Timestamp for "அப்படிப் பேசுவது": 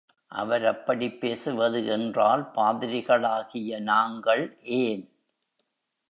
0.65-1.85